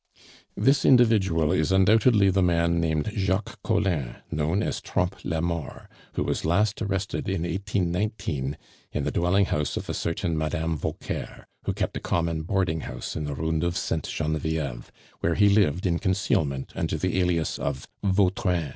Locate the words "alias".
17.19-17.59